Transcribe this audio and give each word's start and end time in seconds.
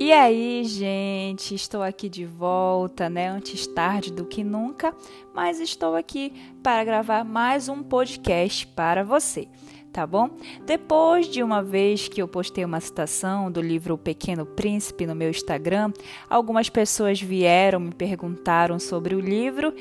E 0.00 0.12
aí, 0.12 0.62
gente, 0.62 1.56
estou 1.56 1.82
aqui 1.82 2.08
de 2.08 2.24
volta, 2.24 3.10
né? 3.10 3.26
Antes 3.26 3.66
tarde 3.66 4.12
do 4.12 4.24
que 4.24 4.44
nunca, 4.44 4.94
mas 5.34 5.58
estou 5.58 5.96
aqui 5.96 6.32
para 6.62 6.84
gravar 6.84 7.24
mais 7.24 7.68
um 7.68 7.82
podcast 7.82 8.64
para 8.68 9.02
você, 9.02 9.48
tá 9.92 10.06
bom? 10.06 10.30
Depois 10.64 11.26
de 11.26 11.42
uma 11.42 11.64
vez 11.64 12.06
que 12.06 12.22
eu 12.22 12.28
postei 12.28 12.64
uma 12.64 12.78
citação 12.78 13.50
do 13.50 13.60
livro 13.60 13.94
O 13.94 13.98
Pequeno 13.98 14.46
Príncipe 14.46 15.04
no 15.04 15.16
meu 15.16 15.30
Instagram, 15.30 15.92
algumas 16.30 16.68
pessoas 16.68 17.20
vieram 17.20 17.80
me 17.80 17.92
perguntaram 17.92 18.78
sobre 18.78 19.16
o 19.16 19.20
livro 19.20 19.74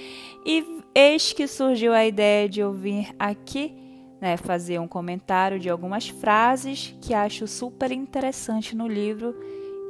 e 0.43 0.81
eis 0.95 1.31
que 1.31 1.45
surgiu 1.45 1.93
a 1.93 2.03
ideia 2.03 2.49
de 2.49 2.59
eu 2.59 2.73
vir 2.73 3.13
aqui 3.19 3.71
né, 4.19 4.35
fazer 4.35 4.79
um 4.79 4.87
comentário 4.87 5.59
de 5.59 5.69
algumas 5.69 6.09
frases 6.09 6.95
que 6.99 7.13
acho 7.13 7.45
super 7.45 7.91
interessante 7.91 8.75
no 8.75 8.87
livro 8.87 9.35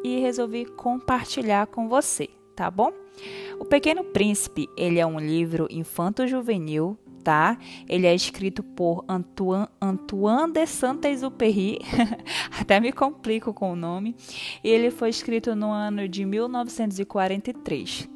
e 0.08 0.20
resolvi 0.20 0.66
compartilhar 0.66 1.68
com 1.68 1.88
você, 1.88 2.30
tá 2.56 2.72
bom? 2.72 2.92
O 3.60 3.66
Pequeno 3.66 4.04
Príncipe, 4.04 4.70
ele 4.78 5.00
é 5.00 5.06
um 5.06 5.20
livro 5.20 5.68
infanto-juvenil, 5.70 6.98
tá? 7.24 7.58
Ele 7.90 8.08
é 8.08 8.16
escrito 8.16 8.64
por 8.64 9.04
Antoine, 9.08 9.68
Antoine 9.82 10.54
de 10.54 10.66
Saint-Exupéry, 10.66 11.80
até 12.58 12.80
me 12.80 12.92
complico 12.94 13.54
com 13.54 13.74
o 13.74 13.76
nome. 13.76 14.16
Ele 14.64 14.90
foi 14.92 15.10
escrito 15.10 15.56
no 15.56 15.72
ano 15.72 16.08
de 16.08 16.24
1943, 16.24 18.10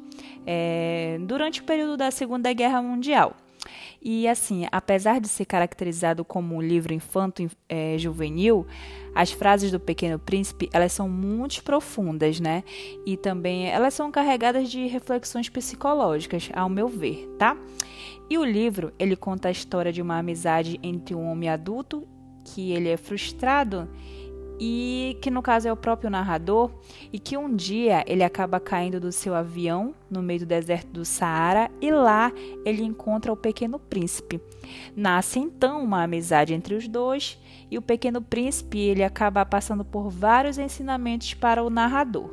é, 0.46 1.18
durante 1.22 1.60
o 1.60 1.64
período 1.64 1.96
da 1.96 2.10
Segunda 2.10 2.52
Guerra 2.52 2.80
Mundial. 2.80 3.36
E 4.04 4.26
assim, 4.26 4.66
apesar 4.72 5.20
de 5.20 5.28
ser 5.28 5.44
caracterizado 5.44 6.24
como 6.24 6.56
um 6.56 6.60
livro 6.60 6.92
infanto-juvenil, 6.92 8.66
é, 8.68 9.12
as 9.14 9.30
frases 9.30 9.70
do 9.70 9.78
Pequeno 9.78 10.18
Príncipe 10.18 10.68
elas 10.72 10.92
são 10.92 11.08
muito 11.08 11.62
profundas, 11.62 12.40
né? 12.40 12.64
E 13.06 13.16
também 13.16 13.68
elas 13.68 13.94
são 13.94 14.10
carregadas 14.10 14.68
de 14.68 14.88
reflexões 14.88 15.48
psicológicas, 15.48 16.50
ao 16.52 16.68
meu 16.68 16.88
ver, 16.88 17.28
tá? 17.38 17.56
E 18.28 18.36
o 18.36 18.44
livro 18.44 18.92
ele 18.98 19.14
conta 19.14 19.48
a 19.48 19.52
história 19.52 19.92
de 19.92 20.02
uma 20.02 20.18
amizade 20.18 20.80
entre 20.82 21.14
um 21.14 21.30
homem 21.30 21.48
adulto 21.48 22.08
que 22.44 22.72
ele 22.72 22.88
é 22.88 22.96
frustrado 22.96 23.88
e 24.64 25.18
que 25.20 25.28
no 25.28 25.42
caso 25.42 25.66
é 25.66 25.72
o 25.72 25.76
próprio 25.76 26.08
narrador, 26.08 26.70
e 27.12 27.18
que 27.18 27.36
um 27.36 27.52
dia 27.52 28.04
ele 28.06 28.22
acaba 28.22 28.60
caindo 28.60 29.00
do 29.00 29.10
seu 29.10 29.34
avião 29.34 29.92
no 30.08 30.22
meio 30.22 30.38
do 30.38 30.46
deserto 30.46 30.86
do 30.92 31.04
Saara 31.04 31.68
e 31.80 31.90
lá 31.90 32.32
ele 32.64 32.84
encontra 32.84 33.32
o 33.32 33.36
pequeno 33.36 33.80
príncipe. 33.80 34.40
Nasce 34.94 35.40
então 35.40 35.82
uma 35.82 36.04
amizade 36.04 36.54
entre 36.54 36.76
os 36.76 36.86
dois 36.86 37.36
e 37.72 37.76
o 37.76 37.82
pequeno 37.82 38.22
príncipe 38.22 38.78
ele 38.78 39.02
acaba 39.02 39.44
passando 39.44 39.84
por 39.84 40.08
vários 40.08 40.58
ensinamentos 40.58 41.34
para 41.34 41.64
o 41.64 41.68
narrador. 41.68 42.30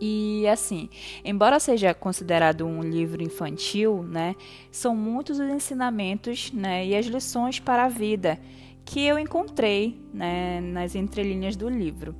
E 0.00 0.44
assim, 0.48 0.88
embora 1.24 1.60
seja 1.60 1.94
considerado 1.94 2.66
um 2.66 2.82
livro 2.82 3.22
infantil, 3.22 4.02
né, 4.02 4.34
são 4.72 4.96
muitos 4.96 5.38
os 5.38 5.48
ensinamentos, 5.48 6.50
né, 6.50 6.84
e 6.84 6.96
as 6.96 7.06
lições 7.06 7.60
para 7.60 7.84
a 7.84 7.88
vida 7.88 8.40
que 8.84 9.04
eu 9.06 9.18
encontrei 9.18 10.00
né, 10.12 10.60
nas 10.60 10.94
entrelinhas 10.94 11.56
do 11.56 11.68
livro. 11.68 12.14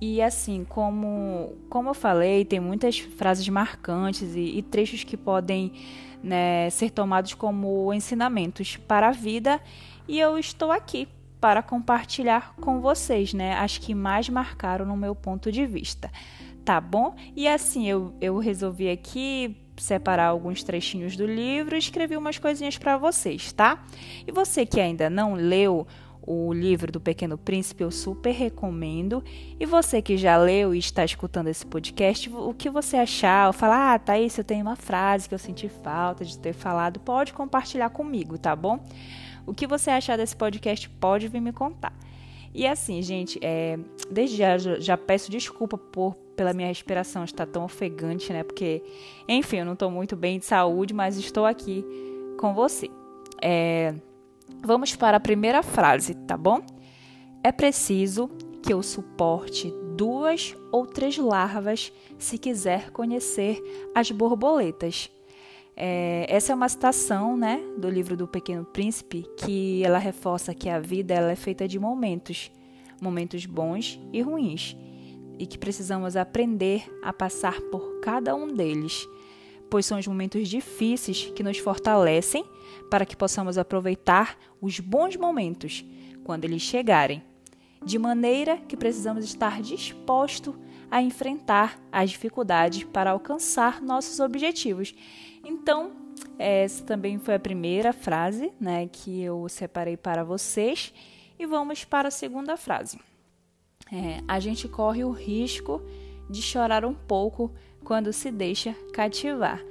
E 0.00 0.22
assim, 0.22 0.64
como, 0.64 1.56
como 1.68 1.90
eu 1.90 1.94
falei, 1.94 2.44
tem 2.44 2.60
muitas 2.60 2.98
frases 2.98 3.48
marcantes 3.48 4.34
e, 4.36 4.58
e 4.58 4.62
trechos 4.62 5.02
que 5.02 5.16
podem 5.16 5.72
né, 6.22 6.70
ser 6.70 6.90
tomados 6.90 7.34
como 7.34 7.92
ensinamentos 7.92 8.76
para 8.76 9.08
a 9.08 9.12
vida, 9.12 9.60
e 10.06 10.18
eu 10.18 10.38
estou 10.38 10.70
aqui 10.70 11.08
para 11.40 11.62
compartilhar 11.62 12.54
com 12.60 12.80
vocês, 12.80 13.32
né? 13.32 13.54
As 13.56 13.78
que 13.78 13.94
mais 13.94 14.28
marcaram 14.28 14.84
no 14.84 14.96
meu 14.96 15.14
ponto 15.14 15.52
de 15.52 15.66
vista, 15.66 16.10
tá 16.64 16.80
bom? 16.80 17.14
E 17.36 17.46
assim, 17.46 17.86
eu, 17.86 18.14
eu 18.20 18.38
resolvi 18.38 18.90
aqui 18.90 19.56
separar 19.80 20.26
alguns 20.26 20.62
trechinhos 20.62 21.16
do 21.16 21.26
livro 21.26 21.74
e 21.74 21.78
escrevi 21.78 22.16
umas 22.16 22.38
coisinhas 22.38 22.78
para 22.78 22.96
vocês, 22.96 23.52
tá? 23.52 23.84
E 24.26 24.32
você 24.32 24.64
que 24.66 24.80
ainda 24.80 25.08
não 25.08 25.34
leu 25.34 25.86
o 26.30 26.52
livro 26.52 26.92
do 26.92 27.00
Pequeno 27.00 27.38
Príncipe, 27.38 27.82
eu 27.82 27.90
super 27.90 28.32
recomendo. 28.32 29.24
E 29.58 29.64
você 29.64 30.02
que 30.02 30.18
já 30.18 30.36
leu 30.36 30.74
e 30.74 30.78
está 30.78 31.02
escutando 31.02 31.48
esse 31.48 31.64
podcast, 31.64 32.30
o 32.30 32.52
que 32.52 32.68
você 32.68 32.98
achar? 32.98 33.50
Falar, 33.54 33.94
ah, 33.94 33.98
Thaís, 33.98 34.36
eu 34.36 34.44
tenho 34.44 34.60
uma 34.60 34.76
frase 34.76 35.26
que 35.26 35.34
eu 35.34 35.38
senti 35.38 35.70
falta 35.70 36.26
de 36.26 36.38
ter 36.38 36.52
falado, 36.52 37.00
pode 37.00 37.32
compartilhar 37.32 37.88
comigo, 37.88 38.36
tá 38.36 38.54
bom? 38.54 38.78
O 39.46 39.54
que 39.54 39.66
você 39.66 39.90
achar 39.90 40.18
desse 40.18 40.36
podcast, 40.36 40.86
pode 40.90 41.28
vir 41.28 41.40
me 41.40 41.52
contar. 41.52 41.94
E 42.54 42.66
assim, 42.66 43.00
gente, 43.00 43.38
é, 43.42 43.78
desde 44.10 44.36
já, 44.36 44.58
já 44.58 44.96
peço 44.98 45.30
desculpa 45.30 45.78
por 45.78 46.14
pela 46.38 46.52
minha 46.52 46.68
respiração 46.68 47.24
estar 47.24 47.46
tão 47.46 47.64
ofegante, 47.64 48.32
né? 48.32 48.44
Porque, 48.44 48.80
enfim, 49.28 49.56
eu 49.56 49.64
não 49.64 49.72
estou 49.72 49.90
muito 49.90 50.14
bem 50.14 50.38
de 50.38 50.44
saúde, 50.44 50.94
mas 50.94 51.16
estou 51.16 51.44
aqui 51.44 51.84
com 52.38 52.54
você. 52.54 52.88
É, 53.42 53.92
vamos 54.62 54.94
para 54.94 55.16
a 55.16 55.20
primeira 55.20 55.64
frase, 55.64 56.14
tá 56.14 56.36
bom? 56.36 56.60
É 57.42 57.50
preciso 57.50 58.30
que 58.62 58.72
eu 58.72 58.84
suporte 58.84 59.74
duas 59.96 60.54
ou 60.70 60.86
três 60.86 61.18
larvas 61.18 61.92
se 62.16 62.38
quiser 62.38 62.92
conhecer 62.92 63.60
as 63.92 64.12
borboletas. 64.12 65.10
É, 65.76 66.24
essa 66.28 66.52
é 66.52 66.54
uma 66.54 66.68
citação 66.68 67.36
né, 67.36 67.60
do 67.76 67.90
livro 67.90 68.16
do 68.16 68.28
Pequeno 68.28 68.64
Príncipe 68.64 69.26
que 69.38 69.84
ela 69.84 69.98
reforça 69.98 70.54
que 70.54 70.68
a 70.68 70.78
vida 70.78 71.14
ela 71.14 71.32
é 71.32 71.36
feita 71.36 71.66
de 71.66 71.80
momentos, 71.80 72.48
momentos 73.00 73.44
bons 73.44 74.00
e 74.12 74.22
ruins 74.22 74.76
e 75.38 75.46
que 75.46 75.58
precisamos 75.58 76.16
aprender 76.16 76.84
a 77.02 77.12
passar 77.12 77.60
por 77.70 78.00
cada 78.00 78.34
um 78.34 78.48
deles, 78.48 79.08
pois 79.70 79.86
são 79.86 79.98
os 79.98 80.06
momentos 80.06 80.48
difíceis 80.48 81.30
que 81.34 81.42
nos 81.42 81.58
fortalecem 81.58 82.44
para 82.90 83.06
que 83.06 83.16
possamos 83.16 83.56
aproveitar 83.56 84.36
os 84.60 84.80
bons 84.80 85.16
momentos 85.16 85.84
quando 86.24 86.44
eles 86.44 86.62
chegarem, 86.62 87.22
de 87.84 87.98
maneira 87.98 88.56
que 88.56 88.76
precisamos 88.76 89.24
estar 89.24 89.62
disposto 89.62 90.58
a 90.90 91.00
enfrentar 91.02 91.78
as 91.92 92.10
dificuldades 92.10 92.84
para 92.84 93.10
alcançar 93.10 93.80
nossos 93.80 94.20
objetivos. 94.20 94.94
Então, 95.44 95.92
essa 96.38 96.82
também 96.82 97.18
foi 97.18 97.34
a 97.34 97.38
primeira 97.38 97.92
frase 97.92 98.52
né, 98.58 98.88
que 98.88 99.22
eu 99.22 99.48
separei 99.48 99.96
para 99.96 100.24
vocês. 100.24 100.92
E 101.38 101.46
vamos 101.46 101.84
para 101.84 102.08
a 102.08 102.10
segunda 102.10 102.56
frase 102.56 102.98
é, 103.92 104.20
a 104.26 104.38
gente 104.38 104.68
corre 104.68 105.04
o 105.04 105.10
risco 105.10 105.82
de 106.28 106.42
chorar 106.42 106.84
um 106.84 106.94
pouco 106.94 107.50
quando 107.84 108.12
se 108.12 108.30
deixa 108.30 108.74
cativar. 108.92 109.64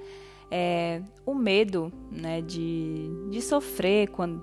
É, 0.50 1.01
o 1.25 1.35
medo 1.35 1.91
né, 2.09 2.41
de, 2.41 3.09
de 3.29 3.41
sofrer 3.41 4.07
quando, 4.09 4.41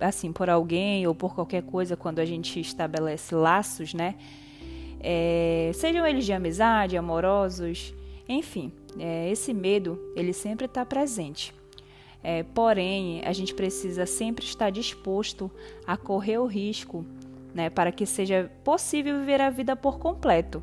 assim 0.00 0.32
por 0.32 0.50
alguém 0.50 1.06
ou 1.06 1.14
por 1.14 1.34
qualquer 1.34 1.62
coisa 1.62 1.96
quando 1.96 2.18
a 2.18 2.24
gente 2.24 2.60
estabelece 2.60 3.34
laços, 3.34 3.94
né? 3.94 4.16
É, 5.00 5.70
sejam 5.74 6.06
eles 6.06 6.24
de 6.24 6.32
amizade, 6.32 6.96
amorosos, 6.96 7.94
enfim, 8.28 8.72
é, 8.98 9.30
esse 9.30 9.52
medo 9.52 9.98
ele 10.16 10.32
sempre 10.32 10.66
está 10.66 10.84
presente. 10.84 11.54
É, 12.22 12.42
porém, 12.42 13.22
a 13.24 13.32
gente 13.34 13.54
precisa 13.54 14.06
sempre 14.06 14.44
estar 14.46 14.70
disposto 14.70 15.50
a 15.86 15.94
correr 15.94 16.38
o 16.38 16.46
risco 16.46 17.04
né, 17.54 17.70
para 17.70 17.92
que 17.92 18.04
seja 18.04 18.50
possível 18.64 19.18
viver 19.20 19.40
a 19.40 19.48
vida 19.48 19.76
por 19.76 19.98
completo. 19.98 20.62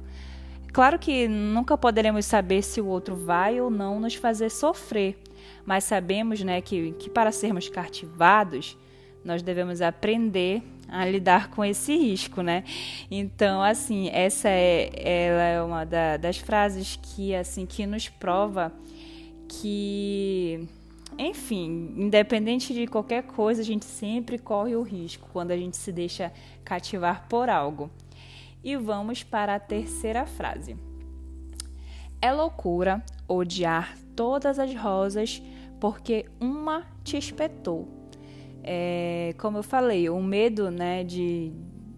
Claro 0.73 0.99
que 0.99 1.27
nunca 1.27 1.77
poderemos 1.77 2.25
saber 2.25 2.61
se 2.61 2.79
o 2.79 2.85
outro 2.85 3.15
vai 3.15 3.59
ou 3.59 3.69
não 3.69 3.99
nos 3.99 4.15
fazer 4.15 4.49
sofrer, 4.49 5.17
mas 5.65 5.83
sabemos 5.83 6.41
né, 6.41 6.61
que, 6.61 6.91
que 6.93 7.09
para 7.09 7.31
sermos 7.31 7.67
cativados, 7.67 8.77
nós 9.23 9.41
devemos 9.41 9.81
aprender 9.81 10.61
a 10.87 11.05
lidar 11.05 11.49
com 11.49 11.63
esse 11.63 11.95
risco, 11.95 12.41
né? 12.41 12.65
Então, 13.09 13.61
assim, 13.61 14.09
essa 14.09 14.49
é, 14.49 14.89
ela 14.95 15.43
é 15.43 15.61
uma 15.61 15.85
da, 15.85 16.17
das 16.17 16.37
frases 16.37 16.99
que, 17.01 17.33
assim, 17.33 17.65
que 17.65 17.85
nos 17.85 18.09
prova 18.09 18.73
que 19.47 20.67
enfim, 21.27 21.93
independente 21.97 22.73
de 22.73 22.87
qualquer 22.87 23.23
coisa, 23.23 23.61
a 23.61 23.65
gente 23.65 23.85
sempre 23.85 24.37
corre 24.37 24.75
o 24.75 24.81
risco 24.81 25.29
quando 25.31 25.51
a 25.51 25.57
gente 25.57 25.77
se 25.77 25.91
deixa 25.91 26.31
cativar 26.63 27.27
por 27.27 27.49
algo. 27.49 27.91
E 28.63 28.75
vamos 28.75 29.23
para 29.23 29.55
a 29.55 29.59
terceira 29.59 30.25
frase. 30.25 30.75
É 32.21 32.31
loucura 32.31 33.03
odiar 33.27 33.97
todas 34.15 34.59
as 34.59 34.73
rosas 34.75 35.41
porque 35.79 36.25
uma 36.39 36.85
te 37.03 37.17
espetou. 37.17 37.87
É, 38.63 39.33
como 39.39 39.57
eu 39.57 39.63
falei, 39.63 40.09
o 40.09 40.21
medo 40.21 40.69
né, 40.69 41.03
de, 41.03 41.51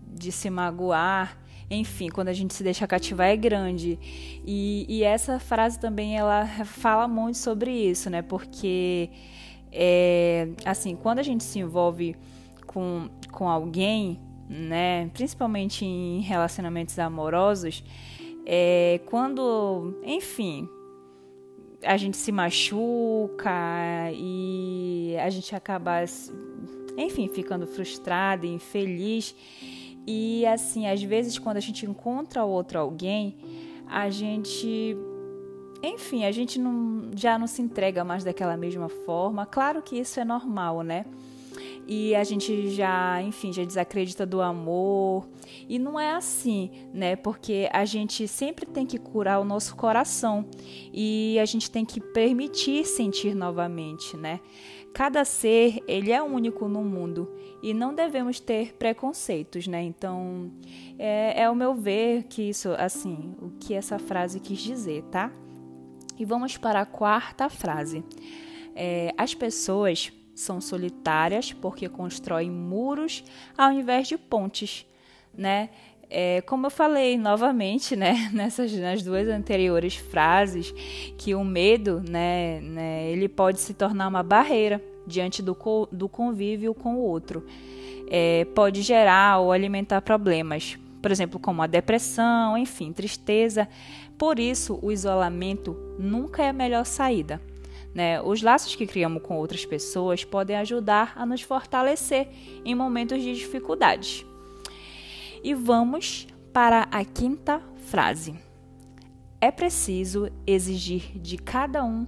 de 0.07 0.31
se 0.31 0.49
magoar, 0.49 1.37
enfim, 1.73 2.09
quando 2.09 2.29
a 2.29 2.33
gente 2.33 2.53
se 2.53 2.63
deixa 2.63 2.87
cativar 2.87 3.27
é 3.27 3.35
grande. 3.35 3.99
E, 4.45 4.85
e 4.87 5.03
essa 5.03 5.39
frase 5.39 5.79
também 5.79 6.17
ela 6.17 6.45
fala 6.65 7.07
muito 7.07 7.37
sobre 7.37 7.71
isso, 7.71 8.09
né? 8.09 8.21
Porque 8.21 9.09
é, 9.71 10.49
assim, 10.65 10.95
quando 10.95 11.19
a 11.19 11.23
gente 11.23 11.43
se 11.43 11.59
envolve 11.59 12.15
com, 12.65 13.09
com 13.31 13.49
alguém, 13.49 14.19
né, 14.49 15.09
principalmente 15.13 15.85
em 15.85 16.21
relacionamentos 16.21 16.97
amorosos, 16.99 17.83
É, 18.45 18.99
quando, 19.05 20.01
enfim, 20.03 20.67
a 21.81 21.95
gente 21.95 22.17
se 22.17 22.29
machuca 22.29 23.49
e 24.13 25.15
a 25.17 25.29
gente 25.29 25.55
acaba, 25.55 26.03
enfim, 26.97 27.29
ficando 27.29 27.65
frustrada, 27.65 28.45
infeliz. 28.45 29.33
E 30.05 30.45
assim, 30.45 30.87
às 30.87 31.01
vezes 31.01 31.39
quando 31.39 31.57
a 31.57 31.61
gente 31.61 31.85
encontra 31.85 32.43
outro 32.43 32.79
alguém, 32.79 33.35
a 33.87 34.09
gente 34.09 34.97
enfim, 35.81 36.23
a 36.23 36.31
gente 36.31 36.57
não, 36.57 37.11
já 37.13 37.37
não 37.37 37.45
se 37.45 37.61
entrega 37.61 38.05
mais 38.05 38.23
daquela 38.23 38.55
mesma 38.55 38.87
forma. 38.87 39.45
Claro 39.45 39.81
que 39.81 39.99
isso 39.99 40.17
é 40.17 40.23
normal, 40.23 40.81
né? 40.81 41.05
E 41.87 42.15
a 42.15 42.23
gente 42.23 42.69
já, 42.69 43.21
enfim, 43.21 43.51
já 43.51 43.63
desacredita 43.63 44.25
do 44.25 44.41
amor. 44.41 45.27
E 45.67 45.77
não 45.77 45.99
é 45.99 46.13
assim, 46.13 46.71
né? 46.93 47.15
Porque 47.15 47.69
a 47.73 47.85
gente 47.85 48.27
sempre 48.27 48.65
tem 48.65 48.85
que 48.85 48.97
curar 48.97 49.39
o 49.39 49.45
nosso 49.45 49.75
coração 49.75 50.45
e 50.93 51.37
a 51.39 51.45
gente 51.45 51.69
tem 51.69 51.83
que 51.83 51.99
permitir 51.99 52.85
sentir 52.85 53.35
novamente, 53.35 54.15
né? 54.15 54.39
Cada 54.93 55.25
ser, 55.25 55.83
ele 55.87 56.11
é 56.11 56.21
único 56.21 56.67
no 56.67 56.83
mundo 56.83 57.27
e 57.63 57.73
não 57.73 57.95
devemos 57.95 58.39
ter 58.39 58.73
preconceitos, 58.73 59.65
né? 59.65 59.81
Então, 59.81 60.51
é, 60.99 61.41
é 61.41 61.49
o 61.49 61.55
meu 61.55 61.73
ver 61.73 62.23
que 62.25 62.43
isso, 62.43 62.69
assim, 62.77 63.33
o 63.41 63.49
que 63.59 63.73
essa 63.73 63.97
frase 63.97 64.39
quis 64.39 64.59
dizer, 64.59 65.01
tá? 65.05 65.31
E 66.17 66.23
vamos 66.23 66.57
para 66.57 66.81
a 66.81 66.85
quarta 66.85 67.49
frase. 67.49 68.03
É, 68.75 69.11
as 69.17 69.33
pessoas 69.33 70.11
são 70.35 70.59
solitárias 70.59 71.53
porque 71.53 71.87
constroem 71.87 72.49
muros 72.49 73.23
ao 73.57 73.71
invés 73.71 74.07
de 74.07 74.17
pontes, 74.17 74.85
né? 75.37 75.69
É, 76.09 76.41
como 76.41 76.67
eu 76.67 76.71
falei 76.71 77.17
novamente, 77.17 77.95
né, 77.95 78.29
nessas 78.33 78.71
nas 78.73 79.01
duas 79.01 79.27
anteriores 79.27 79.95
frases, 79.95 80.71
que 81.17 81.33
o 81.33 81.43
medo, 81.43 82.03
né, 82.07 82.61
né 82.61 83.09
ele 83.09 83.27
pode 83.27 83.59
se 83.59 83.73
tornar 83.73 84.07
uma 84.07 84.21
barreira 84.21 84.79
diante 85.07 85.41
do, 85.41 85.55
co 85.55 85.87
do 85.91 86.07
convívio 86.07 86.73
com 86.73 86.95
o 86.95 86.99
outro. 86.99 87.45
É, 88.09 88.45
pode 88.53 88.83
gerar 88.83 89.39
ou 89.39 89.51
alimentar 89.51 90.01
problemas, 90.01 90.77
por 91.01 91.11
exemplo, 91.11 91.39
como 91.39 91.61
a 91.63 91.67
depressão, 91.67 92.57
enfim, 92.57 92.93
tristeza. 92.93 93.67
Por 94.17 94.39
isso, 94.39 94.77
o 94.81 94.91
isolamento 94.91 95.75
nunca 95.97 96.43
é 96.43 96.49
a 96.49 96.53
melhor 96.53 96.85
saída. 96.85 97.41
Né? 97.93 98.21
Os 98.21 98.41
laços 98.41 98.75
que 98.75 98.87
criamos 98.87 99.21
com 99.21 99.37
outras 99.37 99.65
pessoas 99.65 100.23
podem 100.23 100.55
ajudar 100.57 101.13
a 101.15 101.25
nos 101.25 101.41
fortalecer 101.41 102.27
em 102.65 102.73
momentos 102.73 103.21
de 103.21 103.35
dificuldades. 103.35 104.25
E 105.43 105.53
vamos 105.53 106.27
para 106.51 106.87
a 106.91 107.03
quinta 107.03 107.61
frase. 107.85 108.35
É 109.39 109.51
preciso 109.51 110.31
exigir 110.47 111.19
de 111.19 111.37
cada 111.37 111.83
um 111.83 112.07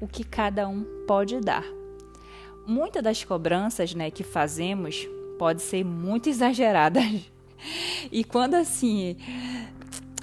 o 0.00 0.08
que 0.08 0.24
cada 0.24 0.66
um 0.66 0.84
pode 1.06 1.38
dar. 1.40 1.64
Muitas 2.66 3.02
das 3.02 3.22
cobranças 3.22 3.94
né, 3.94 4.10
que 4.10 4.22
fazemos 4.22 5.06
pode 5.38 5.62
ser 5.62 5.84
muito 5.84 6.28
exageradas. 6.30 7.04
E 8.10 8.24
quando 8.24 8.54
assim 8.54 9.16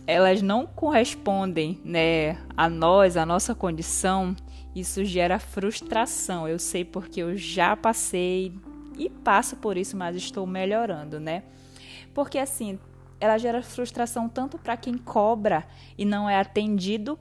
elas 0.08 0.42
não 0.42 0.66
correspondem 0.66 1.82
né, 1.84 2.38
a 2.56 2.70
nós, 2.70 3.18
a 3.18 3.26
nossa 3.26 3.54
condição, 3.54 4.34
isso 4.76 5.04
gera 5.04 5.40
frustração. 5.40 6.48
Eu 6.48 6.60
sei 6.60 6.86
porque 6.86 7.22
eu 7.22 7.36
já 7.36 7.76
passei 7.76 8.54
e 8.98 9.10
passo 9.10 9.56
por 9.58 9.78
isso, 9.78 9.96
mas 9.96 10.16
estou 10.16 10.46
melhorando, 10.46 11.20
né? 11.20 11.44
Porque 12.14 12.38
assim, 12.38 12.80
ela 13.20 13.38
gera 13.38 13.62
frustração 13.62 14.28
tanto 14.30 14.58
para 14.58 14.78
quem 14.78 14.98
cobra 14.98 15.66
e 15.98 16.06
não 16.06 16.30
é 16.30 16.40
atendido, 16.40 17.20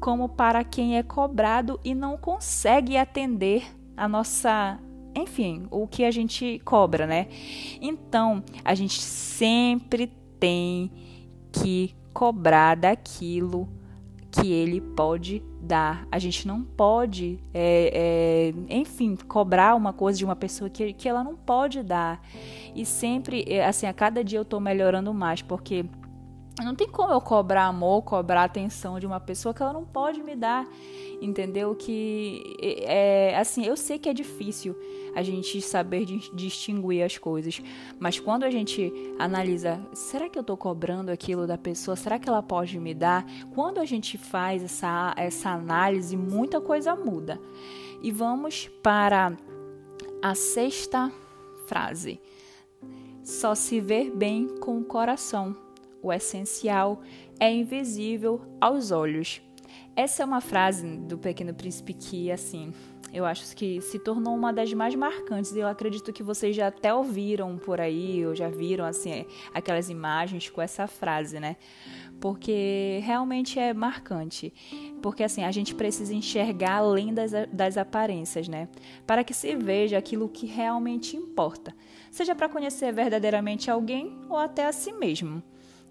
como 0.00 0.28
para 0.28 0.64
quem 0.64 0.96
é 0.96 1.02
cobrado 1.02 1.78
e 1.84 1.94
não 1.94 2.16
consegue 2.16 2.96
atender 2.96 3.64
a 3.96 4.08
nossa, 4.08 4.78
enfim, 5.14 5.66
o 5.70 5.86
que 5.86 6.04
a 6.04 6.10
gente 6.10 6.60
cobra, 6.64 7.06
né? 7.06 7.28
Então, 7.80 8.42
a 8.64 8.74
gente 8.74 9.00
sempre 9.00 10.12
tem 10.40 10.90
que 11.52 11.94
cobrar 12.12 12.76
daquilo 12.76 13.68
que 14.32 14.50
ele 14.50 14.80
pode 14.80 15.42
dar. 15.60 16.08
A 16.10 16.18
gente 16.18 16.48
não 16.48 16.62
pode, 16.62 17.38
é, 17.52 18.52
é, 18.68 18.74
enfim, 18.74 19.14
cobrar 19.28 19.74
uma 19.74 19.92
coisa 19.92 20.18
de 20.18 20.24
uma 20.24 20.34
pessoa 20.34 20.70
que, 20.70 20.94
que 20.94 21.06
ela 21.06 21.22
não 21.22 21.36
pode 21.36 21.82
dar. 21.82 22.20
E 22.74 22.86
sempre, 22.86 23.44
é, 23.46 23.64
assim, 23.64 23.86
a 23.86 23.92
cada 23.92 24.24
dia 24.24 24.38
eu 24.38 24.42
estou 24.42 24.58
melhorando 24.58 25.12
mais, 25.12 25.42
porque 25.42 25.84
não 26.60 26.74
tem 26.74 26.88
como 26.88 27.12
eu 27.12 27.20
cobrar 27.20 27.66
amor, 27.66 28.02
cobrar 28.02 28.44
atenção 28.44 29.00
de 29.00 29.06
uma 29.06 29.18
pessoa 29.18 29.54
que 29.54 29.62
ela 29.62 29.72
não 29.72 29.84
pode 29.84 30.22
me 30.22 30.36
dar, 30.36 30.66
entendeu? 31.20 31.74
Que 31.74 32.56
é 32.60 33.36
assim, 33.38 33.64
eu 33.64 33.76
sei 33.76 33.98
que 33.98 34.08
é 34.08 34.12
difícil 34.12 34.76
a 35.14 35.22
gente 35.22 35.60
saber 35.62 36.04
distinguir 36.04 37.04
as 37.04 37.16
coisas, 37.16 37.62
mas 37.98 38.20
quando 38.20 38.44
a 38.44 38.50
gente 38.50 38.92
analisa, 39.18 39.80
será 39.94 40.28
que 40.28 40.38
eu 40.38 40.42
estou 40.42 40.56
cobrando 40.56 41.10
aquilo 41.10 41.46
da 41.46 41.56
pessoa? 41.56 41.96
Será 41.96 42.18
que 42.18 42.28
ela 42.28 42.42
pode 42.42 42.78
me 42.78 42.92
dar? 42.92 43.24
Quando 43.54 43.78
a 43.78 43.84
gente 43.84 44.18
faz 44.18 44.62
essa 44.62 45.14
essa 45.16 45.50
análise, 45.50 46.16
muita 46.16 46.60
coisa 46.60 46.94
muda. 46.94 47.40
E 48.02 48.10
vamos 48.10 48.68
para 48.82 49.32
a 50.20 50.34
sexta 50.34 51.10
frase. 51.66 52.20
Só 53.22 53.54
se 53.54 53.80
ver 53.80 54.10
bem 54.10 54.48
com 54.58 54.78
o 54.78 54.84
coração 54.84 55.56
o 56.02 56.12
essencial 56.12 57.00
é 57.38 57.50
invisível 57.50 58.40
aos 58.60 58.90
olhos. 58.90 59.40
Essa 59.94 60.22
é 60.22 60.26
uma 60.26 60.40
frase 60.40 60.96
do 60.96 61.16
Pequeno 61.16 61.54
Príncipe 61.54 61.94
que, 61.94 62.30
assim, 62.30 62.72
eu 63.12 63.26
acho 63.26 63.54
que 63.54 63.80
se 63.82 63.98
tornou 63.98 64.34
uma 64.34 64.52
das 64.52 64.72
mais 64.72 64.94
marcantes. 64.94 65.54
Eu 65.54 65.68
acredito 65.68 66.12
que 66.12 66.22
vocês 66.22 66.56
já 66.56 66.68
até 66.68 66.94
ouviram 66.94 67.58
por 67.58 67.78
aí, 67.78 68.26
ou 68.26 68.34
já 68.34 68.48
viram, 68.48 68.86
assim, 68.86 69.26
aquelas 69.52 69.90
imagens 69.90 70.48
com 70.48 70.62
essa 70.62 70.86
frase, 70.86 71.38
né? 71.38 71.56
Porque 72.18 73.00
realmente 73.02 73.58
é 73.58 73.74
marcante. 73.74 74.52
Porque, 75.02 75.22
assim, 75.22 75.44
a 75.44 75.50
gente 75.50 75.74
precisa 75.74 76.14
enxergar 76.14 76.76
além 76.76 77.12
das, 77.12 77.32
das 77.52 77.76
aparências, 77.76 78.48
né? 78.48 78.68
Para 79.06 79.22
que 79.22 79.34
se 79.34 79.54
veja 79.56 79.98
aquilo 79.98 80.28
que 80.28 80.46
realmente 80.46 81.16
importa. 81.16 81.74
Seja 82.10 82.34
para 82.34 82.48
conhecer 82.48 82.92
verdadeiramente 82.92 83.70
alguém 83.70 84.18
ou 84.28 84.38
até 84.38 84.66
a 84.66 84.72
si 84.72 84.92
mesmo 84.92 85.42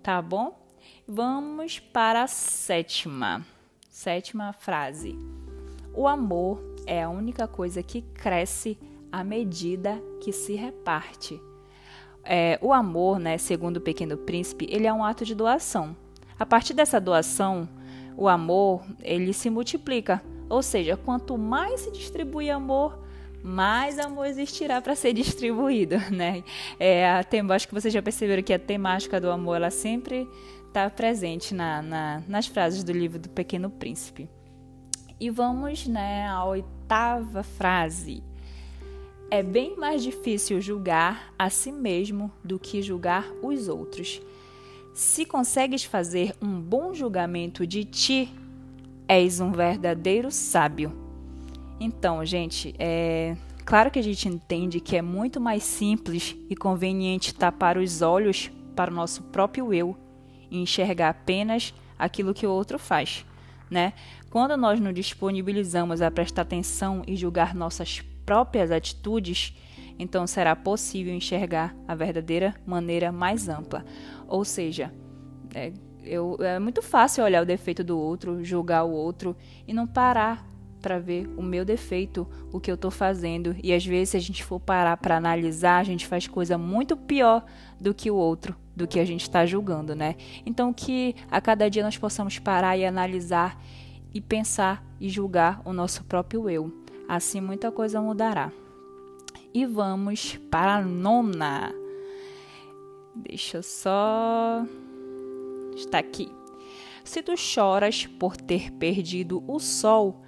tá 0.01 0.21
bom? 0.21 0.59
Vamos 1.07 1.79
para 1.79 2.23
a 2.23 2.27
sétima. 2.27 3.45
Sétima 3.89 4.53
frase. 4.53 5.17
O 5.93 6.07
amor 6.07 6.61
é 6.85 7.03
a 7.03 7.09
única 7.09 7.47
coisa 7.47 7.83
que 7.83 8.01
cresce 8.01 8.77
à 9.11 9.23
medida 9.23 10.01
que 10.21 10.31
se 10.31 10.55
reparte. 10.55 11.39
É, 12.23 12.57
o 12.61 12.71
amor, 12.71 13.19
né, 13.19 13.37
segundo 13.37 13.77
o 13.77 13.81
Pequeno 13.81 14.17
Príncipe, 14.17 14.67
ele 14.69 14.87
é 14.87 14.93
um 14.93 15.03
ato 15.03 15.25
de 15.25 15.35
doação. 15.35 15.95
A 16.39 16.45
partir 16.45 16.73
dessa 16.73 16.99
doação, 16.99 17.67
o 18.17 18.27
amor 18.27 18.83
ele 19.01 19.33
se 19.33 19.49
multiplica. 19.49 20.23
Ou 20.49 20.61
seja, 20.61 20.97
quanto 20.97 21.37
mais 21.37 21.81
se 21.81 21.91
distribui 21.91 22.49
amor, 22.49 22.97
mais 23.43 23.97
amor 23.97 24.27
existirá 24.27 24.81
para 24.81 24.95
ser 24.95 25.13
distribuído, 25.13 25.97
né? 26.11 26.43
É, 26.79 27.09
a 27.09 27.25
acho 27.53 27.67
que 27.67 27.73
vocês 27.73 27.93
já 27.93 28.01
perceberam 28.01 28.43
que 28.43 28.53
a 28.53 28.59
temática 28.59 29.19
do 29.19 29.29
amor 29.29 29.55
ela 29.55 29.71
sempre 29.71 30.27
está 30.67 30.89
presente 30.89 31.53
na, 31.53 31.81
na, 31.81 32.23
nas 32.27 32.47
frases 32.47 32.83
do 32.83 32.91
livro 32.91 33.19
do 33.19 33.29
Pequeno 33.29 33.69
Príncipe. 33.69 34.29
E 35.19 35.29
vamos 35.29 35.85
né, 35.85 36.27
à 36.27 36.43
oitava 36.45 37.43
frase. 37.43 38.23
É 39.29 39.43
bem 39.43 39.77
mais 39.77 40.01
difícil 40.01 40.59
julgar 40.59 41.33
a 41.37 41.49
si 41.49 41.71
mesmo 41.71 42.31
do 42.43 42.57
que 42.57 42.81
julgar 42.81 43.31
os 43.41 43.67
outros. 43.67 44.21
Se 44.93 45.25
consegues 45.25 45.83
fazer 45.83 46.35
um 46.41 46.59
bom 46.59 46.93
julgamento 46.93 47.65
de 47.65 47.85
ti, 47.85 48.33
és 49.07 49.39
um 49.39 49.51
verdadeiro 49.51 50.31
sábio. 50.31 51.10
Então, 51.83 52.23
gente, 52.23 52.75
é 52.77 53.35
claro 53.65 53.89
que 53.89 53.97
a 53.97 54.03
gente 54.03 54.29
entende 54.29 54.79
que 54.79 54.95
é 54.95 55.01
muito 55.01 55.41
mais 55.41 55.63
simples 55.63 56.35
e 56.47 56.55
conveniente 56.55 57.33
tapar 57.33 57.75
os 57.75 58.03
olhos 58.03 58.51
para 58.75 58.91
o 58.91 58.93
nosso 58.93 59.23
próprio 59.23 59.73
eu 59.73 59.97
e 60.51 60.61
enxergar 60.61 61.09
apenas 61.09 61.73
aquilo 61.97 62.35
que 62.35 62.45
o 62.45 62.51
outro 62.51 62.77
faz, 62.77 63.25
né? 63.67 63.93
Quando 64.29 64.55
nós 64.55 64.79
nos 64.79 64.93
disponibilizamos 64.93 66.03
a 66.03 66.11
prestar 66.11 66.43
atenção 66.43 67.01
e 67.07 67.15
julgar 67.15 67.55
nossas 67.55 67.99
próprias 68.27 68.69
atitudes, 68.69 69.57
então 69.97 70.27
será 70.27 70.55
possível 70.55 71.11
enxergar 71.11 71.75
a 71.87 71.95
verdadeira 71.95 72.53
maneira 72.63 73.11
mais 73.11 73.49
ampla. 73.49 73.83
Ou 74.27 74.45
seja, 74.45 74.93
é, 75.55 75.73
eu, 76.03 76.37
é 76.41 76.59
muito 76.59 76.83
fácil 76.83 77.23
olhar 77.23 77.41
o 77.41 77.45
defeito 77.45 77.83
do 77.83 77.97
outro, 77.97 78.43
julgar 78.43 78.83
o 78.83 78.91
outro 78.91 79.35
e 79.67 79.73
não 79.73 79.87
parar 79.87 80.50
para 80.81 80.99
ver 80.99 81.29
o 81.37 81.41
meu 81.41 81.63
defeito, 81.63 82.27
o 82.51 82.59
que 82.59 82.69
eu 82.69 82.75
estou 82.75 82.91
fazendo. 82.91 83.55
E 83.63 83.73
às 83.73 83.85
vezes, 83.85 84.09
se 84.09 84.17
a 84.17 84.19
gente 84.19 84.43
for 84.43 84.59
parar 84.59 84.97
para 84.97 85.15
analisar, 85.15 85.79
a 85.79 85.83
gente 85.83 86.07
faz 86.07 86.27
coisa 86.27 86.57
muito 86.57 86.97
pior 86.97 87.45
do 87.79 87.93
que 87.93 88.11
o 88.11 88.15
outro, 88.15 88.55
do 88.75 88.87
que 88.87 88.99
a 88.99 89.05
gente 89.05 89.21
está 89.21 89.45
julgando, 89.45 89.95
né? 89.95 90.15
Então, 90.45 90.73
que 90.73 91.15
a 91.29 91.39
cada 91.39 91.69
dia 91.69 91.83
nós 91.83 91.97
possamos 91.97 92.39
parar 92.39 92.77
e 92.77 92.85
analisar 92.85 93.61
e 94.13 94.19
pensar 94.19 94.83
e 94.99 95.07
julgar 95.07 95.61
o 95.63 95.71
nosso 95.71 96.03
próprio 96.03 96.49
eu. 96.49 96.73
Assim, 97.07 97.39
muita 97.39 97.71
coisa 97.71 98.01
mudará. 98.01 98.51
E 99.53 99.65
vamos 99.65 100.39
para 100.49 100.75
a 100.75 100.81
nona. 100.81 101.73
Deixa 103.15 103.57
eu 103.57 103.63
só. 103.63 104.65
Está 105.75 105.99
aqui. 105.99 106.31
Se 107.03 107.21
tu 107.21 107.35
choras 107.35 108.05
por 108.05 108.37
ter 108.37 108.71
perdido 108.71 109.43
o 109.47 109.59
sol, 109.59 110.21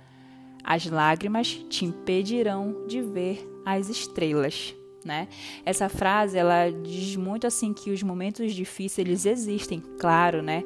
as 0.63 0.85
lágrimas 0.85 1.63
te 1.69 1.85
impedirão 1.85 2.85
de 2.87 3.01
ver 3.01 3.47
as 3.65 3.89
estrelas. 3.89 4.75
Né? 5.03 5.27
Essa 5.65 5.89
frase 5.89 6.37
ela 6.37 6.69
diz 6.69 7.17
muito 7.17 7.45
assim 7.45 7.73
que 7.73 7.91
os 7.91 8.01
momentos 8.01 8.53
difíceis 8.53 9.05
eles 9.05 9.25
existem, 9.25 9.81
claro, 9.99 10.41
né? 10.41 10.63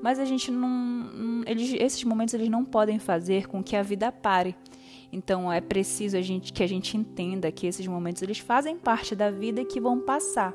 Mas 0.00 0.20
a 0.20 0.24
gente 0.24 0.48
não, 0.48 1.42
eles, 1.44 1.74
esses 1.76 2.04
momentos 2.04 2.32
eles 2.32 2.48
não 2.48 2.64
podem 2.64 3.00
fazer 3.00 3.48
com 3.48 3.64
que 3.64 3.74
a 3.74 3.82
vida 3.82 4.12
pare. 4.12 4.54
Então 5.12 5.52
é 5.52 5.60
preciso 5.60 6.16
a 6.16 6.22
gente 6.22 6.52
que 6.52 6.62
a 6.62 6.68
gente 6.68 6.96
entenda 6.96 7.50
que 7.50 7.66
esses 7.66 7.84
momentos 7.86 8.22
eles 8.22 8.38
fazem 8.38 8.76
parte 8.76 9.16
da 9.16 9.28
vida 9.28 9.60
e 9.60 9.64
que 9.64 9.80
vão 9.80 9.98
passar. 9.98 10.54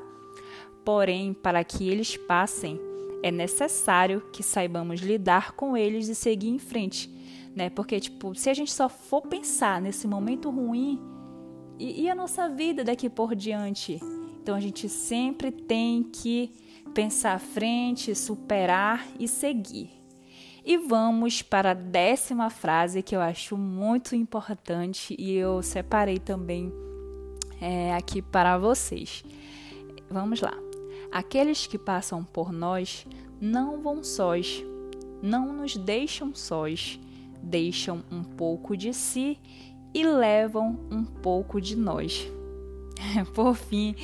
Porém, 0.82 1.34
para 1.34 1.62
que 1.62 1.88
eles 1.88 2.16
passem, 2.16 2.80
é 3.22 3.30
necessário 3.30 4.22
que 4.32 4.42
saibamos 4.42 5.00
lidar 5.00 5.52
com 5.52 5.76
eles 5.76 6.08
e 6.08 6.14
seguir 6.14 6.48
em 6.48 6.58
frente, 6.58 7.10
né? 7.56 7.70
Porque 7.70 7.98
tipo, 7.98 8.34
se 8.34 8.50
a 8.50 8.54
gente 8.54 8.70
só 8.70 8.86
for 8.86 9.22
pensar 9.22 9.80
nesse 9.80 10.06
momento 10.06 10.50
ruim 10.50 11.00
e, 11.78 12.02
e 12.02 12.10
a 12.10 12.14
nossa 12.14 12.50
vida 12.50 12.84
daqui 12.84 13.08
por 13.08 13.34
diante, 13.34 13.98
então 14.42 14.54
a 14.54 14.60
gente 14.60 14.88
sempre 14.90 15.50
tem 15.50 16.02
que 16.02 16.52
pensar 16.94 17.32
à 17.32 17.38
frente, 17.38 18.14
superar 18.14 19.06
e 19.18 19.26
seguir. 19.26 19.90
E 20.64 20.76
vamos 20.76 21.42
para 21.42 21.70
a 21.70 21.74
décima 21.74 22.50
frase 22.50 23.02
que 23.02 23.16
eu 23.16 23.20
acho 23.20 23.56
muito 23.56 24.14
importante 24.14 25.14
e 25.18 25.32
eu 25.34 25.62
separei 25.62 26.18
também 26.18 26.72
é, 27.60 27.94
aqui 27.94 28.20
para 28.20 28.58
vocês. 28.58 29.24
Vamos 30.10 30.40
lá. 30.40 30.52
Aqueles 31.10 31.66
que 31.66 31.78
passam 31.78 32.24
por 32.24 32.52
nós 32.52 33.06
não 33.40 33.80
vão 33.80 34.02
sós, 34.02 34.62
não 35.22 35.52
nos 35.52 35.76
deixam 35.76 36.34
sós, 36.34 36.98
deixam 37.46 38.02
um 38.10 38.22
pouco 38.22 38.76
de 38.76 38.92
si 38.92 39.38
e 39.94 40.04
levam 40.04 40.78
um 40.90 41.04
pouco 41.04 41.60
de 41.60 41.76
nós. 41.76 42.26
Por 43.34 43.54
fim, 43.54 43.94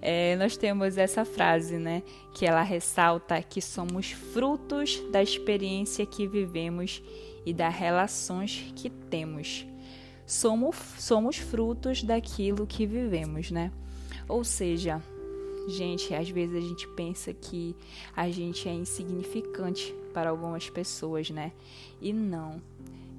é, 0.00 0.36
nós 0.36 0.56
temos 0.56 0.98
essa 0.98 1.24
frase, 1.24 1.78
né? 1.78 2.02
Que 2.34 2.44
ela 2.44 2.62
ressalta 2.62 3.42
que 3.42 3.60
somos 3.60 4.12
frutos 4.12 5.02
da 5.10 5.22
experiência 5.22 6.04
que 6.04 6.26
vivemos 6.26 7.02
e 7.46 7.52
das 7.52 7.74
relações 7.74 8.72
que 8.76 8.90
temos. 8.90 9.66
Somos, 10.26 10.76
somos 10.98 11.36
frutos 11.36 12.02
daquilo 12.02 12.66
que 12.66 12.86
vivemos, 12.86 13.50
né? 13.50 13.72
Ou 14.28 14.44
seja, 14.44 15.02
Gente, 15.68 16.14
às 16.14 16.28
vezes 16.28 16.56
a 16.56 16.60
gente 16.60 16.88
pensa 16.88 17.32
que 17.32 17.76
a 18.16 18.30
gente 18.30 18.68
é 18.68 18.74
insignificante 18.74 19.94
para 20.12 20.30
algumas 20.30 20.68
pessoas, 20.68 21.30
né? 21.30 21.52
E 22.00 22.12
não. 22.12 22.60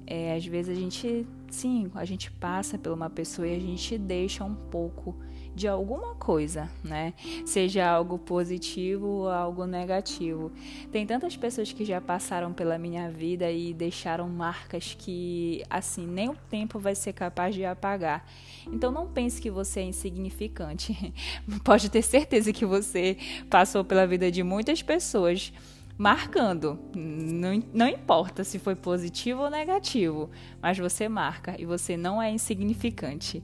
É, 0.06 0.34
às 0.34 0.44
vezes 0.44 0.76
a 0.76 0.78
gente, 0.78 1.26
sim, 1.50 1.90
a 1.94 2.04
gente 2.04 2.30
passa 2.30 2.76
por 2.76 2.92
uma 2.92 3.08
pessoa 3.08 3.48
e 3.48 3.56
a 3.56 3.58
gente 3.58 3.96
deixa 3.96 4.44
um 4.44 4.54
pouco 4.54 5.16
de 5.54 5.68
alguma 5.68 6.14
coisa, 6.16 6.68
né? 6.82 7.14
Seja 7.46 7.88
algo 7.88 8.18
positivo 8.18 9.06
ou 9.06 9.28
algo 9.28 9.66
negativo. 9.66 10.50
Tem 10.90 11.06
tantas 11.06 11.36
pessoas 11.36 11.72
que 11.72 11.84
já 11.84 12.00
passaram 12.00 12.52
pela 12.52 12.76
minha 12.76 13.10
vida 13.10 13.50
e 13.50 13.72
deixaram 13.72 14.28
marcas 14.28 14.96
que, 14.98 15.62
assim, 15.70 16.06
nem 16.06 16.28
o 16.28 16.36
tempo 16.50 16.78
vai 16.78 16.94
ser 16.94 17.12
capaz 17.12 17.54
de 17.54 17.64
apagar. 17.64 18.26
Então 18.66 18.90
não 18.90 19.06
pense 19.06 19.40
que 19.40 19.50
você 19.50 19.80
é 19.80 19.84
insignificante. 19.84 21.14
Pode 21.62 21.88
ter 21.88 22.02
certeza 22.02 22.52
que 22.52 22.66
você 22.66 23.16
passou 23.48 23.84
pela 23.84 24.06
vida 24.06 24.30
de 24.30 24.42
muitas 24.42 24.82
pessoas 24.82 25.52
marcando. 25.96 26.78
Não, 26.94 27.62
não 27.72 27.88
importa 27.88 28.44
se 28.44 28.58
foi 28.58 28.74
positivo 28.74 29.42
ou 29.42 29.50
negativo, 29.50 30.30
mas 30.60 30.78
você 30.78 31.08
marca 31.08 31.54
e 31.58 31.64
você 31.64 31.96
não 31.96 32.20
é 32.20 32.30
insignificante. 32.30 33.42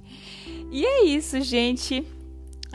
E 0.70 0.84
é 0.84 1.04
isso, 1.04 1.40
gente. 1.40 2.06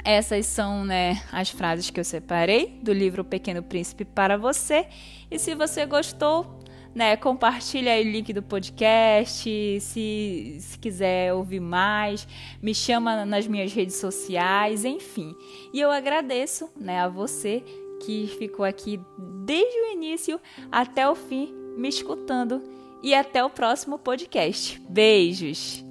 Essas 0.04 0.46
são 0.46 0.84
né, 0.84 1.22
as 1.32 1.50
frases 1.50 1.90
que 1.90 2.00
eu 2.00 2.04
separei 2.04 2.80
do 2.84 2.92
livro 2.92 3.22
O 3.22 3.26
Pequeno 3.26 3.64
Príncipe 3.64 4.06
para 4.06 4.38
você. 4.38 4.88
E 5.32 5.40
se 5.40 5.56
você 5.56 5.86
gostou, 5.86 6.60
né, 6.94 7.18
compartilha 7.18 8.00
o 8.00 8.04
link 8.04 8.32
do 8.32 8.42
podcast. 8.42 9.80
Se, 9.82 10.58
se 10.60 10.80
quiser 10.80 11.34
ouvir 11.34 11.60
mais, 11.60 12.28
me 12.62 12.74
chama 12.74 13.26
nas 13.26 13.46
minhas 13.48 13.74
redes 13.74 13.96
sociais, 13.96 14.86
enfim. 14.86 15.36
E 15.74 15.80
eu 15.80 15.92
agradeço 15.92 16.70
né, 16.80 17.02
a 17.02 17.10
você 17.10 17.64
que 18.00 18.28
ficou 18.38 18.66
aqui 18.66 19.00
desde 19.18 19.80
o 19.82 19.94
início 19.94 20.40
até 20.72 21.10
o 21.10 21.16
fim 21.16 21.54
me 21.78 21.90
escutando. 21.90 22.62
E 23.04 23.14
até 23.14 23.44
o 23.44 23.50
próximo 23.50 24.00
podcast. 24.00 24.82
Beijos! 24.90 25.85